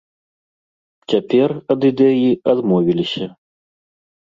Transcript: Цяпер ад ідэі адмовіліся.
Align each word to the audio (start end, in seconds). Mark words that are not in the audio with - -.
Цяпер 1.13 1.49
ад 1.75 1.79
ідэі 1.93 2.27
адмовіліся. 2.51 3.25